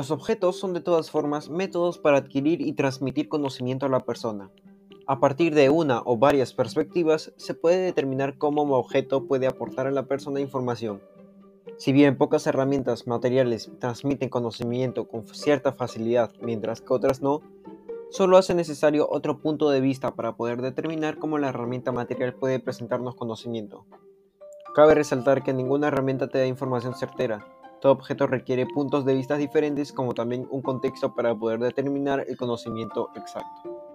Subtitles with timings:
[0.00, 4.50] Los objetos son de todas formas métodos para adquirir y transmitir conocimiento a la persona.
[5.06, 9.86] A partir de una o varias perspectivas, se puede determinar cómo un objeto puede aportar
[9.86, 11.02] a la persona información.
[11.76, 17.42] Si bien pocas herramientas materiales transmiten conocimiento con cierta facilidad, mientras que otras no,
[18.08, 22.58] solo hace necesario otro punto de vista para poder determinar cómo la herramienta material puede
[22.58, 23.84] presentarnos conocimiento.
[24.74, 27.46] Cabe resaltar que ninguna herramienta te da información certera,
[27.80, 32.36] todo objeto requiere puntos de vista diferentes como también un contexto para poder determinar el
[32.36, 33.89] conocimiento exacto.